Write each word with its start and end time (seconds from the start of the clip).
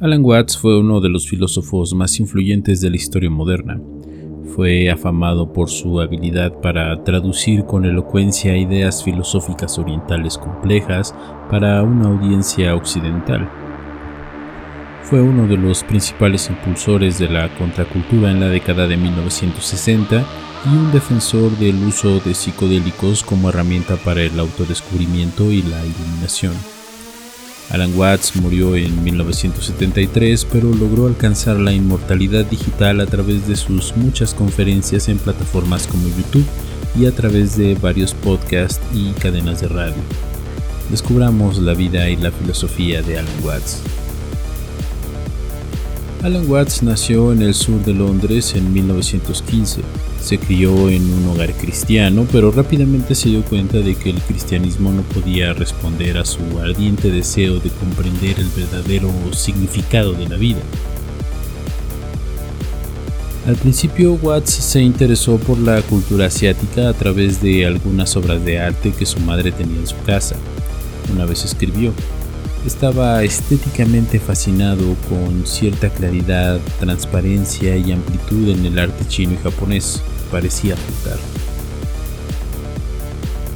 Alan 0.00 0.24
Watts 0.24 0.58
fue 0.58 0.76
uno 0.76 1.00
de 1.00 1.08
los 1.08 1.28
filósofos 1.28 1.94
más 1.94 2.18
influyentes 2.18 2.80
de 2.80 2.90
la 2.90 2.96
historia 2.96 3.30
moderna. 3.30 3.80
Fue 4.56 4.90
afamado 4.90 5.52
por 5.52 5.70
su 5.70 6.00
habilidad 6.00 6.60
para 6.60 7.04
traducir 7.04 7.64
con 7.64 7.84
elocuencia 7.84 8.56
ideas 8.56 9.04
filosóficas 9.04 9.78
orientales 9.78 10.36
complejas 10.36 11.14
para 11.48 11.80
una 11.84 12.08
audiencia 12.08 12.74
occidental. 12.74 13.48
Fue 15.04 15.22
uno 15.22 15.46
de 15.46 15.58
los 15.58 15.84
principales 15.84 16.50
impulsores 16.50 17.20
de 17.20 17.28
la 17.28 17.48
contracultura 17.56 18.32
en 18.32 18.40
la 18.40 18.48
década 18.48 18.88
de 18.88 18.96
1960 18.96 20.24
y 20.64 20.76
un 20.76 20.90
defensor 20.92 21.52
del 21.58 21.76
uso 21.84 22.18
de 22.18 22.34
psicodélicos 22.34 23.22
como 23.22 23.48
herramienta 23.48 23.94
para 23.96 24.22
el 24.22 24.40
autodescubrimiento 24.40 25.52
y 25.52 25.62
la 25.62 25.78
iluminación. 25.86 26.73
Alan 27.70 27.92
Watts 27.96 28.36
murió 28.36 28.76
en 28.76 29.02
1973, 29.02 30.46
pero 30.52 30.72
logró 30.72 31.06
alcanzar 31.06 31.56
la 31.56 31.72
inmortalidad 31.72 32.44
digital 32.44 33.00
a 33.00 33.06
través 33.06 33.48
de 33.48 33.56
sus 33.56 33.96
muchas 33.96 34.34
conferencias 34.34 35.08
en 35.08 35.18
plataformas 35.18 35.86
como 35.86 36.08
YouTube 36.08 36.46
y 36.96 37.06
a 37.06 37.12
través 37.12 37.56
de 37.56 37.74
varios 37.74 38.14
podcasts 38.14 38.80
y 38.94 39.12
cadenas 39.12 39.60
de 39.60 39.68
radio. 39.68 40.02
Descubramos 40.90 41.58
la 41.58 41.74
vida 41.74 42.08
y 42.10 42.16
la 42.16 42.30
filosofía 42.30 43.02
de 43.02 43.18
Alan 43.18 43.44
Watts. 43.44 43.82
Alan 46.24 46.50
Watts 46.50 46.82
nació 46.82 47.32
en 47.32 47.42
el 47.42 47.54
sur 47.54 47.84
de 47.84 47.92
Londres 47.92 48.54
en 48.56 48.72
1915 48.72 49.82
se 50.24 50.38
crió 50.38 50.88
en 50.88 51.02
un 51.12 51.28
hogar 51.28 51.52
cristiano, 51.52 52.26
pero 52.32 52.50
rápidamente 52.50 53.14
se 53.14 53.28
dio 53.28 53.42
cuenta 53.42 53.76
de 53.78 53.94
que 53.94 54.08
el 54.08 54.22
cristianismo 54.22 54.90
no 54.90 55.02
podía 55.02 55.52
responder 55.52 56.16
a 56.16 56.24
su 56.24 56.40
ardiente 56.60 57.10
deseo 57.10 57.58
de 57.58 57.68
comprender 57.68 58.40
el 58.40 58.48
verdadero 58.56 59.10
significado 59.34 60.14
de 60.14 60.26
la 60.26 60.36
vida. 60.36 60.60
Al 63.46 63.56
principio 63.56 64.14
Watts 64.14 64.50
se 64.50 64.80
interesó 64.80 65.36
por 65.36 65.58
la 65.58 65.82
cultura 65.82 66.26
asiática 66.26 66.88
a 66.88 66.94
través 66.94 67.42
de 67.42 67.66
algunas 67.66 68.16
obras 68.16 68.42
de 68.42 68.60
arte 68.60 68.94
que 68.98 69.04
su 69.04 69.20
madre 69.20 69.52
tenía 69.52 69.76
en 69.76 69.86
su 69.86 69.96
casa. 70.06 70.36
Una 71.12 71.26
vez 71.26 71.44
escribió, 71.44 71.92
estaba 72.66 73.22
estéticamente 73.22 74.18
fascinado 74.18 74.96
con 75.08 75.46
cierta 75.46 75.90
claridad, 75.90 76.60
transparencia 76.80 77.76
y 77.76 77.92
amplitud 77.92 78.48
en 78.48 78.64
el 78.66 78.78
arte 78.78 79.04
chino 79.06 79.34
y 79.34 79.36
japonés 79.36 80.02
parecía 80.30 80.76
flotar. 80.76 81.18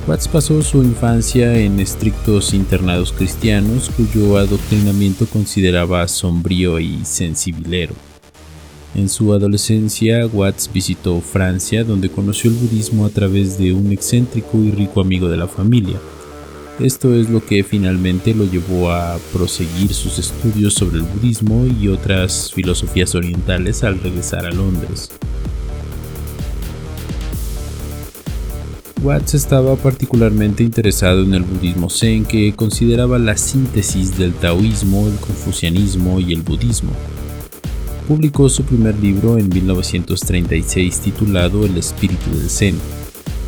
Watts 0.06 0.28
pasó 0.28 0.62
su 0.62 0.82
infancia 0.82 1.58
en 1.58 1.80
estrictos 1.80 2.54
internados 2.54 3.12
cristianos 3.12 3.90
cuyo 3.94 4.38
adoctrinamiento 4.38 5.26
consideraba 5.26 6.08
sombrío 6.08 6.80
y 6.80 7.04
sensibilero. 7.04 7.94
En 8.94 9.10
su 9.10 9.34
adolescencia, 9.34 10.26
Watts 10.26 10.70
visitó 10.72 11.20
Francia, 11.20 11.84
donde 11.84 12.08
conoció 12.08 12.50
el 12.50 12.56
budismo 12.56 13.04
a 13.04 13.10
través 13.10 13.58
de 13.58 13.74
un 13.74 13.92
excéntrico 13.92 14.56
y 14.58 14.70
rico 14.70 15.02
amigo 15.02 15.28
de 15.28 15.36
la 15.36 15.46
familia. 15.46 15.98
Esto 16.80 17.12
es 17.12 17.28
lo 17.28 17.44
que 17.44 17.64
finalmente 17.64 18.32
lo 18.34 18.44
llevó 18.44 18.92
a 18.92 19.18
proseguir 19.32 19.92
sus 19.92 20.20
estudios 20.20 20.74
sobre 20.74 20.98
el 20.98 21.02
budismo 21.02 21.66
y 21.66 21.88
otras 21.88 22.52
filosofías 22.52 23.16
orientales 23.16 23.82
al 23.82 24.00
regresar 24.00 24.46
a 24.46 24.52
Londres. 24.52 25.10
Watts 29.02 29.34
estaba 29.34 29.74
particularmente 29.74 30.62
interesado 30.62 31.24
en 31.24 31.34
el 31.34 31.42
budismo 31.42 31.90
zen 31.90 32.24
que 32.24 32.54
consideraba 32.54 33.18
la 33.18 33.36
síntesis 33.36 34.16
del 34.16 34.32
taoísmo, 34.34 35.08
el 35.08 35.16
confucianismo 35.16 36.20
y 36.20 36.32
el 36.32 36.42
budismo. 36.42 36.92
Publicó 38.06 38.48
su 38.48 38.62
primer 38.62 38.96
libro 39.00 39.36
en 39.36 39.48
1936 39.48 41.00
titulado 41.00 41.66
El 41.66 41.76
espíritu 41.76 42.30
del 42.30 42.48
zen. 42.48 42.76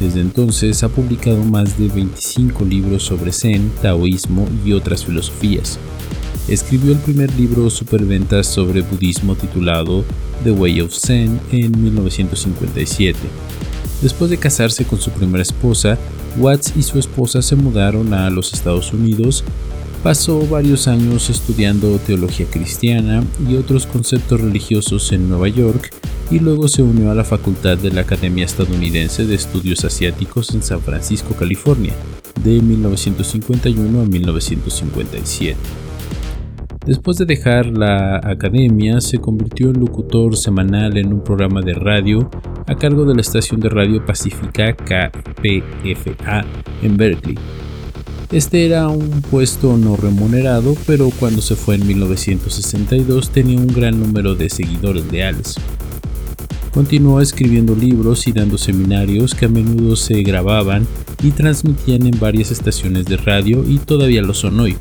Desde 0.00 0.20
entonces 0.20 0.82
ha 0.82 0.88
publicado 0.88 1.44
más 1.44 1.78
de 1.78 1.88
25 1.88 2.64
libros 2.64 3.04
sobre 3.04 3.32
zen, 3.32 3.70
taoísmo 3.82 4.48
y 4.64 4.72
otras 4.72 5.04
filosofías. 5.04 5.78
Escribió 6.48 6.92
el 6.92 6.98
primer 6.98 7.32
libro 7.38 7.70
superventas 7.70 8.46
sobre 8.46 8.80
budismo 8.80 9.36
titulado 9.36 10.04
The 10.42 10.52
Way 10.52 10.80
of 10.80 10.92
Zen 10.92 11.38
en 11.52 11.82
1957 11.82 13.18
Después 14.02 14.30
de 14.30 14.38
casarse 14.38 14.86
con 14.86 14.98
su 14.98 15.10
primera 15.10 15.42
esposa, 15.42 15.98
Watts 16.38 16.72
y 16.76 16.82
su 16.82 16.98
esposa 16.98 17.42
se 17.42 17.54
mudaron 17.54 18.14
a 18.14 18.30
los 18.30 18.54
Estados 18.54 18.94
Unidos. 18.94 19.44
Pasó 20.02 20.40
varios 20.46 20.88
años 20.88 21.28
estudiando 21.28 21.98
teología 21.98 22.46
cristiana 22.46 23.22
y 23.46 23.56
otros 23.56 23.86
conceptos 23.86 24.40
religiosos 24.40 25.12
en 25.12 25.28
Nueva 25.28 25.48
York 25.48 25.90
y 26.30 26.38
luego 26.38 26.68
se 26.68 26.82
unió 26.82 27.10
a 27.10 27.14
la 27.14 27.24
facultad 27.24 27.76
de 27.76 27.90
la 27.90 28.02
Academia 28.02 28.44
Estadounidense 28.44 29.26
de 29.26 29.34
Estudios 29.34 29.84
Asiáticos 29.84 30.54
en 30.54 30.62
San 30.62 30.80
Francisco, 30.80 31.34
California, 31.34 31.92
de 32.44 32.60
1951 32.60 34.00
a 34.00 34.04
1957. 34.04 35.56
Después 36.86 37.18
de 37.18 37.26
dejar 37.26 37.66
la 37.66 38.16
academia, 38.22 39.00
se 39.00 39.18
convirtió 39.18 39.70
en 39.70 39.80
locutor 39.80 40.36
semanal 40.36 40.96
en 40.96 41.12
un 41.12 41.22
programa 41.22 41.60
de 41.60 41.74
radio 41.74 42.30
a 42.66 42.74
cargo 42.76 43.04
de 43.04 43.14
la 43.14 43.20
estación 43.20 43.60
de 43.60 43.68
radio 43.68 44.04
Pacífica 44.06 44.74
KPFA 44.74 46.44
en 46.82 46.96
Berkeley. 46.96 47.36
Este 48.32 48.64
era 48.64 48.88
un 48.88 49.22
puesto 49.22 49.76
no 49.76 49.96
remunerado, 49.96 50.74
pero 50.86 51.10
cuando 51.18 51.42
se 51.42 51.56
fue 51.56 51.74
en 51.74 51.86
1962 51.86 53.30
tenía 53.30 53.58
un 53.58 53.66
gran 53.66 53.98
número 53.98 54.36
de 54.36 54.48
seguidores 54.48 55.10
leales. 55.10 55.56
Continuó 56.72 57.20
escribiendo 57.20 57.74
libros 57.74 58.28
y 58.28 58.32
dando 58.32 58.56
seminarios 58.56 59.34
que 59.34 59.46
a 59.46 59.48
menudo 59.48 59.96
se 59.96 60.22
grababan 60.22 60.86
y 61.22 61.32
transmitían 61.32 62.06
en 62.06 62.18
varias 62.20 62.52
estaciones 62.52 63.06
de 63.06 63.16
radio 63.16 63.64
y 63.68 63.78
todavía 63.78 64.22
lo 64.22 64.34
son 64.34 64.60
hoy. 64.60 64.76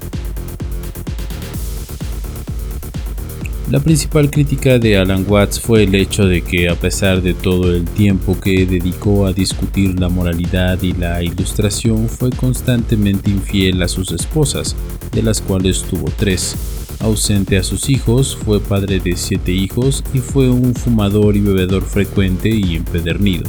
La 3.70 3.80
principal 3.80 4.32
crítica 4.32 4.80
de 4.80 4.98
Alan 4.98 5.24
Watts 5.28 5.60
fue 5.60 5.84
el 5.84 5.94
hecho 5.94 6.26
de 6.26 6.42
que 6.42 6.70
a 6.70 6.76
pesar 6.76 7.22
de 7.22 7.36
todo 7.36 7.72
el 7.72 7.86
tiempo 7.86 8.36
que 8.42 8.66
dedicó 8.66 9.28
a 9.28 9.34
discutir 9.34 10.00
la 10.00 10.10
moralidad 10.10 10.82
y 10.82 10.94
la 10.94 11.22
ilustración, 11.22 12.10
fue 12.10 12.32
constantemente 12.32 13.30
infiel 13.30 13.84
a 13.84 13.88
sus 13.88 14.12
esposas, 14.12 14.76
de 15.12 15.22
las 15.22 15.40
cuales 15.40 15.84
tuvo 15.84 16.10
tres. 16.18 16.56
Ausente 17.00 17.60
a 17.60 17.64
sus 17.64 17.92
hijos, 17.92 18.36
fue 18.44 18.60
padre 18.60 19.00
de 19.00 19.16
siete 19.16 19.52
hijos 19.52 20.04
y 20.16 20.18
fue 20.18 20.50
un 20.50 20.74
fumador 20.74 21.38
y 21.38 21.42
bebedor 21.42 21.84
frecuente 21.84 22.50
y 22.50 22.76
empedernido. 22.76 23.48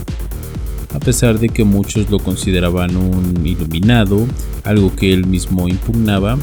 A 0.92 1.00
pesar 1.00 1.38
de 1.38 1.48
que 1.48 1.64
muchos 1.64 2.10
lo 2.10 2.18
consideraban 2.18 2.94
un 2.94 3.46
iluminado, 3.46 4.26
algo 4.64 4.94
que 4.94 5.14
él 5.14 5.26
mismo 5.26 5.66
impugnaba, 5.66 6.36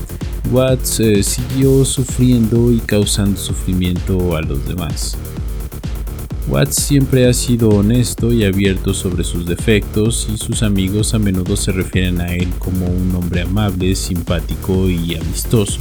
Watts 0.51 0.99
eh, 1.01 1.23
siguió 1.23 1.83
sufriendo 1.83 2.71
y 2.71 2.79
causando 2.79 3.37
sufrimiento 3.37 4.35
a 4.35 4.41
los 4.41 4.65
demás. 4.67 5.17
Watts 6.47 6.75
siempre 6.75 7.27
ha 7.27 7.33
sido 7.33 7.69
honesto 7.69 8.31
y 8.31 8.45
abierto 8.45 8.93
sobre 8.93 9.25
sus 9.25 9.45
defectos 9.45 10.27
y 10.33 10.37
sus 10.37 10.63
amigos 10.63 11.13
a 11.13 11.19
menudo 11.19 11.57
se 11.57 11.73
refieren 11.73 12.21
a 12.21 12.33
él 12.33 12.47
como 12.59 12.85
un 12.85 13.13
hombre 13.15 13.41
amable, 13.41 13.95
simpático 13.95 14.89
y 14.89 15.15
amistoso. 15.15 15.79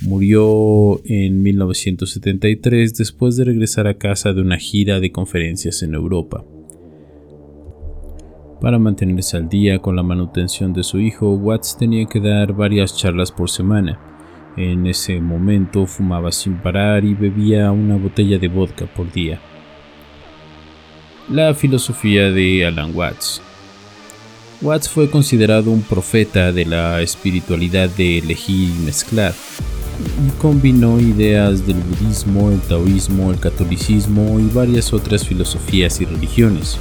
Murió 0.00 1.02
en 1.04 1.42
1973 1.42 2.94
después 2.94 3.36
de 3.36 3.44
regresar 3.44 3.86
a 3.86 3.98
casa 3.98 4.32
de 4.32 4.40
una 4.40 4.58
gira 4.58 5.00
de 5.00 5.12
conferencias 5.12 5.82
en 5.82 5.94
Europa. 5.94 6.44
Para 8.64 8.78
mantenerse 8.78 9.36
al 9.36 9.46
día 9.46 9.78
con 9.78 9.94
la 9.94 10.02
manutención 10.02 10.72
de 10.72 10.82
su 10.82 10.98
hijo, 10.98 11.34
Watts 11.34 11.76
tenía 11.76 12.06
que 12.06 12.18
dar 12.18 12.54
varias 12.54 12.96
charlas 12.96 13.30
por 13.30 13.50
semana. 13.50 14.00
En 14.56 14.86
ese 14.86 15.20
momento 15.20 15.84
fumaba 15.84 16.32
sin 16.32 16.56
parar 16.56 17.04
y 17.04 17.12
bebía 17.12 17.70
una 17.72 17.96
botella 17.96 18.38
de 18.38 18.48
vodka 18.48 18.86
por 18.86 19.12
día. 19.12 19.38
La 21.28 21.52
filosofía 21.52 22.30
de 22.30 22.64
Alan 22.64 22.92
Watts. 22.96 23.42
Watts 24.62 24.88
fue 24.88 25.10
considerado 25.10 25.70
un 25.70 25.82
profeta 25.82 26.50
de 26.50 26.64
la 26.64 27.02
espiritualidad 27.02 27.90
de 27.90 28.16
elegir 28.16 28.70
y 28.70 28.82
mezclar, 28.82 29.34
y 30.26 30.40
combinó 30.40 30.98
ideas 30.98 31.66
del 31.66 31.76
budismo, 31.76 32.50
el 32.50 32.60
taoísmo, 32.60 33.30
el 33.30 33.38
catolicismo 33.38 34.40
y 34.40 34.48
varias 34.54 34.94
otras 34.94 35.28
filosofías 35.28 36.00
y 36.00 36.06
religiones 36.06 36.78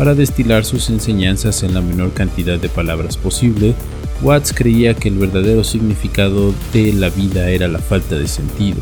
para 0.00 0.14
destilar 0.14 0.64
sus 0.64 0.88
enseñanzas 0.88 1.62
en 1.62 1.74
la 1.74 1.82
menor 1.82 2.14
cantidad 2.14 2.58
de 2.58 2.70
palabras 2.70 3.18
posible, 3.18 3.74
Watts 4.22 4.54
creía 4.54 4.94
que 4.94 5.10
el 5.10 5.18
verdadero 5.18 5.62
significado 5.62 6.54
de 6.72 6.94
la 6.94 7.10
vida 7.10 7.50
era 7.50 7.68
la 7.68 7.80
falta 7.80 8.14
de 8.16 8.26
sentido. 8.26 8.78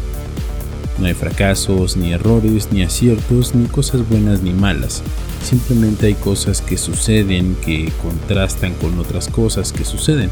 No 1.01 1.07
hay 1.07 1.15
fracasos, 1.15 1.97
ni 1.97 2.13
errores, 2.13 2.69
ni 2.71 2.85
aciertos, 2.85 3.57
ni 3.57 3.67
cosas 3.67 4.09
buenas 4.09 4.43
ni 4.43 4.53
malas. 4.53 5.03
Simplemente 5.43 6.07
hay 6.07 6.15
cosas 6.15 6.63
que 6.63 6.79
suceden 6.79 7.57
que 7.67 7.91
contrastan 8.01 8.75
con 8.75 8.97
otras 9.01 9.27
cosas 9.27 9.73
que 9.73 9.85
suceden. 9.85 10.31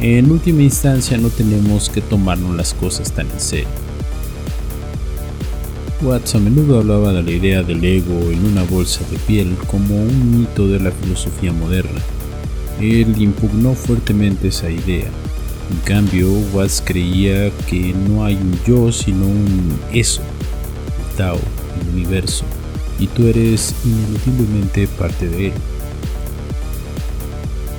En 0.00 0.30
última 0.30 0.62
instancia 0.62 1.18
no 1.18 1.30
tenemos 1.30 1.90
que 1.90 2.02
tomarnos 2.02 2.54
las 2.54 2.72
cosas 2.72 3.10
tan 3.10 3.28
en 3.28 3.40
serio. 3.40 3.93
Watts 6.04 6.34
a 6.34 6.38
menudo 6.38 6.80
hablaba 6.80 7.14
de 7.14 7.22
la 7.22 7.30
idea 7.30 7.62
del 7.62 7.82
ego 7.82 8.30
en 8.30 8.44
una 8.44 8.62
bolsa 8.64 9.00
de 9.10 9.16
piel 9.16 9.56
como 9.70 9.96
un 9.96 10.38
mito 10.38 10.68
de 10.68 10.78
la 10.78 10.90
filosofía 10.90 11.50
moderna. 11.50 11.98
Él 12.78 13.14
impugnó 13.22 13.74
fuertemente 13.74 14.48
esa 14.48 14.68
idea. 14.68 15.08
En 15.70 15.78
cambio, 15.86 16.28
Watts 16.52 16.82
creía 16.84 17.50
que 17.70 17.94
no 17.94 18.22
hay 18.22 18.34
un 18.34 18.60
yo 18.66 18.92
sino 18.92 19.24
un 19.24 19.78
eso, 19.94 20.20
el 20.98 21.16
Tao, 21.16 21.38
el 21.80 21.94
universo, 21.94 22.44
y 22.98 23.06
tú 23.06 23.26
eres 23.26 23.74
ineludiblemente 23.82 24.86
parte 24.86 25.26
de 25.26 25.46
él. 25.46 25.52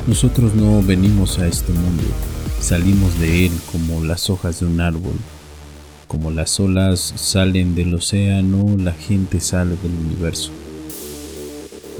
Nosotros 0.07 0.55
no 0.55 0.81
venimos 0.81 1.37
a 1.37 1.45
este 1.45 1.71
mundo, 1.73 2.03
salimos 2.59 3.19
de 3.19 3.45
él 3.45 3.51
como 3.71 4.03
las 4.03 4.31
hojas 4.31 4.61
de 4.61 4.65
un 4.65 4.81
árbol. 4.81 5.13
Como 6.07 6.29
las 6.29 6.59
olas 6.59 7.13
salen 7.15 7.73
del 7.73 7.93
océano, 7.93 8.77
la 8.77 8.93
gente 8.93 9.39
sale 9.39 9.75
del 9.81 9.91
universo. 10.05 10.51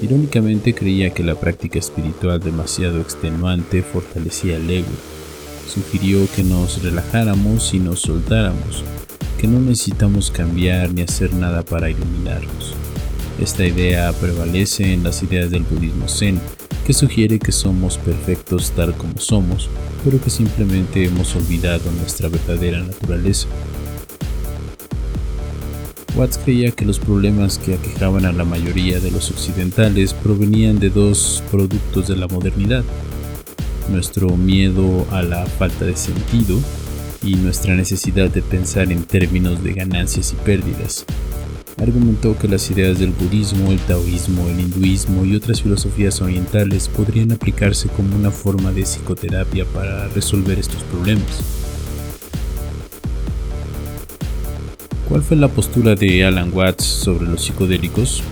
Irónicamente 0.02 0.76
creía 0.76 1.10
que 1.10 1.24
la 1.24 1.36
práctica 1.36 1.80
espiritual 1.80 2.40
demasiado 2.40 3.02
extenuante 3.02 3.82
fortalecía 3.82 4.58
el 4.58 4.70
ego. 4.70 4.92
Sugirió 5.68 6.28
que 6.36 6.44
nos 6.44 6.84
relajáramos 6.84 7.74
y 7.74 7.80
nos 7.80 8.02
soltáramos, 8.02 8.84
que 9.40 9.48
no 9.48 9.60
necesitamos 9.60 10.30
cambiar 10.30 10.94
ni 10.94 11.02
hacer 11.02 11.34
nada 11.34 11.64
para 11.64 11.90
iluminarnos. 11.90 12.76
Esta 13.42 13.66
idea 13.66 14.14
prevalece 14.14 14.94
en 14.94 15.04
las 15.04 15.24
ideas 15.24 15.50
del 15.50 15.64
budismo 15.64 16.08
zen, 16.08 16.40
que 16.86 16.94
sugiere 16.94 17.40
que 17.40 17.52
somos 17.52 17.98
perfectos 17.98 18.72
tal 18.76 18.94
como 18.96 19.18
somos, 19.18 19.68
pero 20.04 20.22
que 20.22 20.30
simplemente 20.30 21.06
hemos 21.06 21.36
olvidado 21.36 21.92
nuestra 21.92 22.30
verdadera 22.30 22.80
naturaleza. 22.84 23.48
Watts 26.16 26.38
creía 26.38 26.72
que 26.72 26.86
los 26.86 27.00
problemas 27.00 27.58
que 27.58 27.76
aquejaban 27.76 28.26
a 28.26 28.32
la 28.32 28.46
mayoría 28.46 29.00
de 29.00 29.12
los 29.12 29.32
occidentales 29.32 30.14
provenían 30.14 30.80
de 30.80 30.90
dos 30.90 31.44
productos 31.52 32.08
de 32.08 32.16
la 32.16 32.28
modernidad, 32.28 32.84
nuestro 33.90 34.30
miedo 34.38 35.06
a 35.12 35.22
la 35.22 35.46
falta 35.46 35.86
de 35.86 35.96
sentido 35.96 36.58
y 37.22 37.36
nuestra 37.36 37.76
necesidad 37.76 38.30
de 38.30 38.42
pensar 38.42 38.92
en 38.92 39.04
términos 39.04 39.64
de 39.64 39.74
ganancias 39.74 40.34
y 40.34 40.36
pérdidas 40.46 41.06
argumentó 41.82 42.38
que 42.38 42.48
las 42.48 42.70
ideas 42.72 43.00
del 43.00 43.12
budismo, 43.12 43.72
el 43.72 43.80
taoísmo, 43.80 44.48
el 44.48 44.60
hinduismo 44.60 45.26
y 45.26 45.36
otras 45.36 45.62
filosofías 45.62 46.22
orientales 46.22 46.88
podrían 46.88 47.32
aplicarse 47.32 47.90
como 47.90 48.16
una 48.16 48.32
forma 48.32 48.72
de 48.72 48.84
psicoterapia 48.84 49.66
para 49.66 50.08
resolver 50.10 50.58
estos 50.58 50.84
problemas. 50.84 51.65
¿Cuál 55.08 55.22
fue 55.22 55.38
la 55.38 55.48
postura 55.48 55.96
de 55.96 56.26
Alan 56.26 56.52
Watts 56.54 56.84
sobre 56.84 57.26
los 57.26 57.44
psicodélicos? 57.44 58.24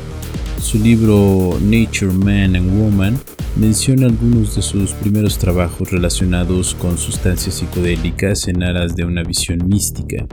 Su 0.61 0.79
libro 0.79 1.57
Nature, 1.61 2.11
Man 2.13 2.55
and 2.55 2.79
Woman 2.79 3.19
menciona 3.55 4.07
algunos 4.07 4.55
de 4.55 4.61
sus 4.61 4.91
primeros 4.93 5.37
trabajos 5.37 5.91
relacionados 5.91 6.73
con 6.75 6.97
sustancias 6.97 7.55
psicodélicas 7.55 8.47
en 8.47 8.63
aras 8.63 8.95
de 8.95 9.05
una 9.05 9.23
visión 9.23 9.67
mística, 9.67 10.25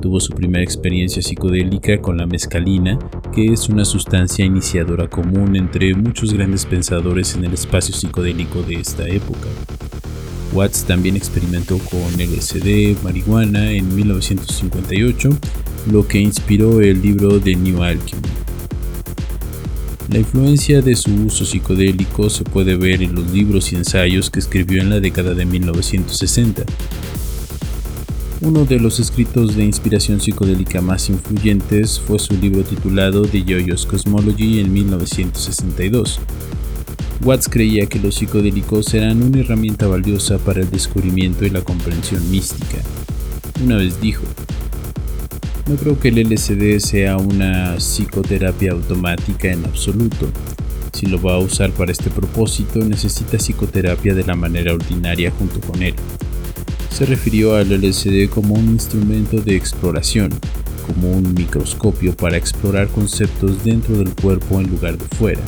Tuvo 0.00 0.18
su 0.18 0.32
primera 0.32 0.64
experiencia 0.64 1.20
psicodélica 1.20 2.00
con 2.00 2.16
la 2.16 2.26
mescalina, 2.26 2.98
que 3.34 3.52
es 3.52 3.68
una 3.68 3.84
sustancia 3.84 4.46
iniciadora 4.46 5.08
común 5.08 5.56
entre 5.56 5.94
muchos 5.94 6.32
grandes 6.32 6.64
pensadores 6.64 7.34
en 7.34 7.44
el 7.44 7.52
espacio 7.52 7.94
psicodélico 7.94 8.62
de 8.62 8.76
esta 8.76 9.06
época. 9.06 9.48
Watts 10.52 10.84
también 10.84 11.16
experimentó 11.16 11.78
con 11.78 12.00
LSD, 12.18 13.02
marihuana 13.02 13.70
en 13.70 13.94
1958, 13.94 15.30
lo 15.92 16.06
que 16.06 16.18
inspiró 16.18 16.80
el 16.80 17.00
libro 17.00 17.40
The 17.40 17.56
New 17.56 17.82
Alchemy. 17.82 18.22
La 20.10 20.18
influencia 20.18 20.82
de 20.82 20.96
su 20.96 21.14
uso 21.26 21.44
psicodélico 21.44 22.28
se 22.30 22.42
puede 22.42 22.76
ver 22.76 23.00
en 23.02 23.14
los 23.14 23.30
libros 23.30 23.72
y 23.72 23.76
ensayos 23.76 24.28
que 24.28 24.40
escribió 24.40 24.82
en 24.82 24.90
la 24.90 24.98
década 24.98 25.34
de 25.34 25.44
1960. 25.44 26.64
Uno 28.40 28.64
de 28.64 28.80
los 28.80 28.98
escritos 28.98 29.54
de 29.54 29.64
inspiración 29.64 30.20
psicodélica 30.20 30.80
más 30.80 31.10
influyentes 31.10 32.00
fue 32.00 32.18
su 32.18 32.34
libro 32.34 32.64
titulado 32.64 33.22
The 33.22 33.44
Yoyo's 33.44 33.86
Cosmology 33.86 34.60
en 34.60 34.72
1962. 34.72 36.18
Watts 37.22 37.48
creía 37.48 37.86
que 37.86 37.98
los 37.98 38.14
psicodélicos 38.16 38.92
eran 38.94 39.22
una 39.22 39.40
herramienta 39.40 39.86
valiosa 39.86 40.38
para 40.38 40.60
el 40.60 40.70
descubrimiento 40.70 41.44
y 41.44 41.50
la 41.50 41.62
comprensión 41.62 42.30
mística. 42.30 42.78
Una 43.62 43.76
vez 43.76 44.00
dijo, 44.00 44.22
no 45.68 45.76
creo 45.76 45.98
que 45.98 46.08
el 46.08 46.18
LSD 46.18 46.78
sea 46.78 47.16
una 47.18 47.76
psicoterapia 47.78 48.72
automática 48.72 49.48
en 49.48 49.64
absoluto. 49.64 50.28
Si 50.92 51.06
lo 51.06 51.20
va 51.20 51.34
a 51.34 51.38
usar 51.38 51.70
para 51.72 51.92
este 51.92 52.10
propósito, 52.10 52.80
necesita 52.80 53.38
psicoterapia 53.38 54.14
de 54.14 54.24
la 54.24 54.34
manera 54.34 54.72
ordinaria 54.72 55.30
junto 55.30 55.60
con 55.60 55.82
él 55.82 55.94
se 57.00 57.06
refirió 57.06 57.56
al 57.56 57.70
LSD 57.70 58.28
como 58.28 58.54
un 58.54 58.68
instrumento 58.68 59.40
de 59.40 59.56
exploración, 59.56 60.30
como 60.86 61.10
un 61.10 61.32
microscopio 61.32 62.14
para 62.14 62.36
explorar 62.36 62.88
conceptos 62.88 63.64
dentro 63.64 63.96
del 63.96 64.14
cuerpo 64.14 64.60
en 64.60 64.68
lugar 64.68 64.98
de 64.98 65.06
fuera. 65.16 65.40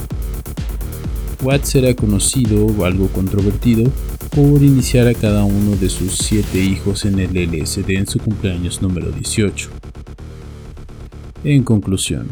Watts 1.43 1.75
era 1.75 1.95
conocido, 1.95 2.85
algo 2.85 3.09
controvertido, 3.09 3.91
por 4.35 4.63
iniciar 4.63 5.09
a 5.09 5.15
cada 5.15 5.45
uno 5.45 5.75
de 5.77 5.89
sus 5.89 6.13
siete 6.13 6.59
hijos 6.59 7.05
en 7.05 7.19
el 7.19 7.33
LSD 7.35 7.91
en 7.91 8.07
su 8.07 8.21
cumpleaños 8.21 8.81
número 8.81 9.11
18. 9.11 9.69
En 11.45 11.65
conclusión, 11.65 12.29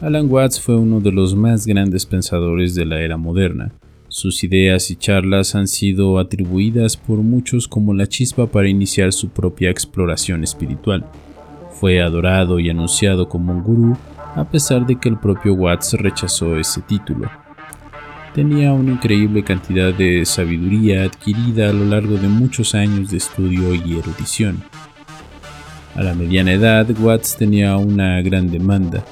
Alan 0.00 0.28
Watts 0.28 0.60
fue 0.60 0.76
uno 0.76 1.00
de 1.00 1.12
los 1.12 1.36
más 1.36 1.66
grandes 1.66 2.04
pensadores 2.04 2.74
de 2.74 2.84
la 2.84 3.00
era 3.00 3.16
moderna, 3.16 3.72
sus 4.08 4.44
ideas 4.44 4.90
y 4.90 4.96
charlas 4.96 5.54
han 5.54 5.68
sido 5.68 6.18
atribuidas 6.18 6.96
por 6.96 7.18
muchos 7.18 7.68
como 7.68 7.92
la 7.92 8.06
chispa 8.06 8.46
para 8.46 8.68
iniciar 8.68 9.12
su 9.12 9.28
propia 9.28 9.70
exploración 9.70 10.42
espiritual. 10.42 11.04
Fue 11.70 12.00
adorado 12.00 12.58
y 12.58 12.70
anunciado 12.70 13.28
como 13.28 13.52
un 13.52 13.62
gurú, 13.62 13.96
a 14.34 14.48
pesar 14.48 14.86
de 14.86 14.98
que 14.98 15.08
el 15.08 15.18
propio 15.18 15.54
Watts 15.54 15.92
rechazó 15.94 16.56
ese 16.56 16.80
título. 16.82 17.28
Tenía 18.36 18.74
una 18.74 18.92
increíble 18.92 19.42
cantidad 19.42 19.94
de 19.94 20.26
sabiduría 20.26 21.04
adquirida 21.04 21.70
a 21.70 21.72
lo 21.72 21.86
largo 21.86 22.18
de 22.18 22.28
muchos 22.28 22.74
años 22.74 23.10
de 23.10 23.16
estudio 23.16 23.74
y 23.74 23.98
erudición. 23.98 24.62
A 25.94 26.02
la 26.02 26.12
mediana 26.12 26.52
edad, 26.52 26.86
Watts 27.00 27.38
tenía 27.38 27.78
una 27.78 28.20
gran 28.20 28.50
demanda, 28.50 29.02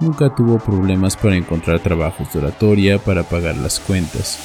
nunca 0.00 0.34
tuvo 0.34 0.58
problemas 0.58 1.18
para 1.18 1.36
encontrar 1.36 1.80
trabajos 1.80 2.32
de 2.32 2.38
oratoria 2.38 2.96
para 2.96 3.24
pagar 3.24 3.58
las 3.58 3.78
cuentas. 3.78 4.38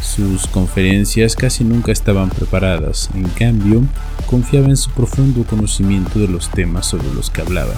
Sus 0.00 0.46
conferencias 0.46 1.36
casi 1.36 1.62
nunca 1.62 1.92
estaban 1.92 2.30
preparadas, 2.30 3.10
en 3.12 3.28
cambio, 3.28 3.82
confiaba 4.24 4.68
en 4.68 4.78
su 4.78 4.90
profundo 4.90 5.44
conocimiento 5.44 6.18
de 6.18 6.28
los 6.28 6.48
temas 6.48 6.86
sobre 6.86 7.12
los 7.12 7.28
que 7.28 7.42
hablaba. 7.42 7.74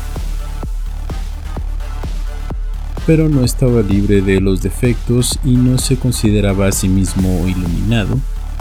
Pero 3.08 3.30
no 3.30 3.42
estaba 3.42 3.80
libre 3.80 4.20
de 4.20 4.38
los 4.38 4.60
defectos 4.60 5.38
y 5.42 5.56
no 5.56 5.78
se 5.78 5.96
consideraba 5.96 6.66
a 6.66 6.72
sí 6.72 6.90
mismo 6.90 7.48
iluminado 7.48 8.18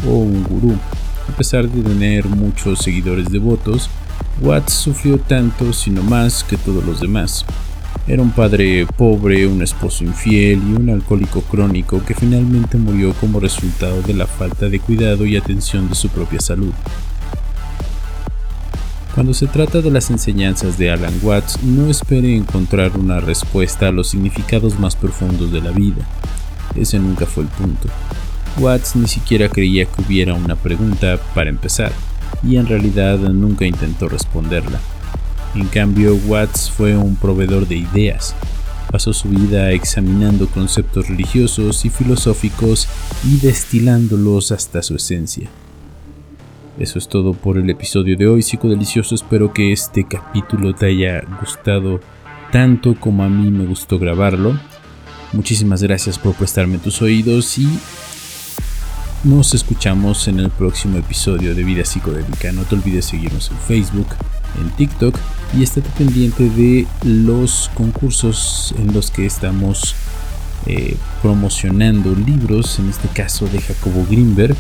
o 0.08 0.12
un 0.12 0.42
gurú. 0.46 0.74
A 1.28 1.36
pesar 1.36 1.68
de 1.68 1.82
tener 1.82 2.26
muchos 2.28 2.80
seguidores 2.80 3.28
devotos, 3.30 3.90
Watts 4.42 4.72
sufrió 4.72 5.18
tanto, 5.18 5.74
sino 5.74 6.02
más, 6.02 6.46
que 6.46 6.56
todos 6.56 6.86
los 6.86 7.02
demás. 7.02 7.46
Era 8.08 8.22
un 8.22 8.32
padre 8.32 8.88
pobre, 8.96 9.46
un 9.48 9.62
esposo 9.62 10.06
infiel 10.06 10.62
y 10.66 10.76
un 10.76 10.92
alcohólico 10.92 11.42
crónico 11.42 12.02
que 12.06 12.14
finalmente 12.14 12.78
murió 12.78 13.12
como 13.16 13.42
resultado 13.42 14.02
de 14.02 14.14
la 14.14 14.28
falta 14.28 14.70
de 14.70 14.80
cuidado 14.80 15.26
y 15.26 15.36
atención 15.36 15.90
de 15.90 15.96
su 15.96 16.08
propia 16.08 16.40
salud. 16.40 16.72
Cuando 19.18 19.34
se 19.34 19.48
trata 19.48 19.82
de 19.82 19.90
las 19.90 20.12
enseñanzas 20.12 20.78
de 20.78 20.92
Alan 20.92 21.16
Watts, 21.24 21.64
no 21.64 21.90
espere 21.90 22.36
encontrar 22.36 22.96
una 23.00 23.20
respuesta 23.20 23.88
a 23.88 23.92
los 23.92 24.10
significados 24.10 24.78
más 24.80 24.96
profundos 24.96 25.52
de 25.52 25.60
la 25.60 25.72
vida. 25.72 26.08
Ese 26.76 27.00
nunca 27.00 27.26
fue 27.26 27.46
el 27.46 27.50
punto. 27.50 27.88
Watts 28.60 28.96
ni 28.96 29.08
siquiera 29.08 29.50
creía 29.50 29.86
que 29.86 30.04
hubiera 30.04 30.36
una 30.36 30.56
pregunta 30.56 31.20
para 31.34 31.50
empezar, 31.50 31.92
y 32.44 32.58
en 32.58 32.68
realidad 32.68 33.18
nunca 33.18 33.66
intentó 33.66 34.08
responderla. 34.08 34.80
En 35.56 35.66
cambio, 35.66 36.16
Watts 36.28 36.70
fue 36.70 36.96
un 36.96 37.16
proveedor 37.16 37.68
de 37.68 37.78
ideas. 37.78 38.36
Pasó 38.92 39.14
su 39.14 39.30
vida 39.30 39.72
examinando 39.72 40.48
conceptos 40.48 41.08
religiosos 41.08 41.86
y 41.86 41.90
filosóficos 41.90 42.88
y 43.24 43.40
destilándolos 43.40 44.52
hasta 44.52 44.84
su 44.84 44.96
esencia. 44.96 45.50
Eso 46.80 47.00
es 47.00 47.08
todo 47.08 47.34
por 47.34 47.58
el 47.58 47.68
episodio 47.72 48.16
de 48.16 48.28
hoy, 48.28 48.44
psicodelicioso. 48.44 49.16
Espero 49.16 49.52
que 49.52 49.72
este 49.72 50.04
capítulo 50.08 50.76
te 50.76 50.86
haya 50.86 51.24
gustado 51.40 52.00
tanto 52.52 52.96
como 53.00 53.24
a 53.24 53.30
mí 53.30 53.50
me 53.50 53.66
gustó 53.66 53.98
grabarlo. 53.98 54.60
Muchísimas 55.34 55.82
gracias 55.82 56.20
por 56.20 56.36
prestarme 56.36 56.78
tus 56.78 57.02
oídos 57.02 57.58
y 57.58 57.68
Nos 59.24 59.56
escuchamos 59.56 60.28
en 60.28 60.40
el 60.40 60.52
próximo 60.52 61.00
episodio 61.00 61.56
de 61.56 61.64
Vida 61.64 61.84
Psicodélica. 61.84 62.52
No 62.52 62.62
te 62.62 62.76
olvides 62.76 63.06
seguirnos 63.06 63.50
en 63.50 63.58
Facebook, 63.58 64.08
en 64.62 64.70
TikTok 64.70 65.18
y 65.58 65.64
estate 65.64 65.90
pendiente 65.98 66.48
de 66.48 66.86
los 67.04 67.72
concursos 67.74 68.76
en 68.78 68.94
los 68.94 69.10
que 69.10 69.26
estamos 69.26 69.96
eh, 70.68 70.96
promocionando 71.24 72.14
libros, 72.14 72.78
en 72.78 72.90
este 72.90 73.08
caso 73.08 73.48
de 73.48 73.60
Jacobo 73.60 74.06
Greenberg. 74.08 74.56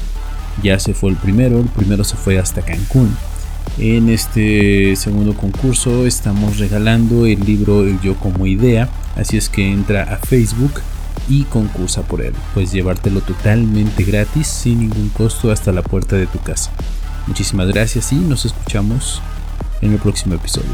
Ya 0.63 0.79
se 0.79 0.93
fue 0.93 1.11
el 1.11 1.17
primero, 1.17 1.59
el 1.59 1.67
primero 1.67 2.03
se 2.03 2.15
fue 2.15 2.39
hasta 2.39 2.61
Cancún. 2.61 3.15
En 3.77 4.09
este 4.09 4.95
segundo 4.95 5.35
concurso 5.35 6.07
estamos 6.07 6.57
regalando 6.57 7.25
el 7.25 7.45
libro 7.45 7.83
El 7.83 7.99
Yo 8.01 8.15
como 8.15 8.47
Idea, 8.47 8.89
así 9.15 9.37
es 9.37 9.49
que 9.49 9.71
entra 9.71 10.03
a 10.03 10.17
Facebook 10.17 10.81
y 11.29 11.43
concursa 11.43 12.01
por 12.01 12.21
él. 12.21 12.33
Puedes 12.53 12.71
llevártelo 12.71 13.21
totalmente 13.21 14.03
gratis, 14.03 14.47
sin 14.47 14.79
ningún 14.79 15.09
costo, 15.09 15.51
hasta 15.51 15.71
la 15.71 15.83
puerta 15.83 16.15
de 16.15 16.25
tu 16.25 16.39
casa. 16.39 16.71
Muchísimas 17.27 17.67
gracias 17.67 18.11
y 18.13 18.15
nos 18.15 18.45
escuchamos 18.45 19.21
en 19.81 19.93
el 19.93 19.99
próximo 19.99 20.33
episodio. 20.33 20.71